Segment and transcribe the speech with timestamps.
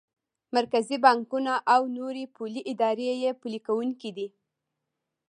[0.55, 4.27] مرکزي بانکونه او نورې پولي ادارې یې پلي کوونکی دي.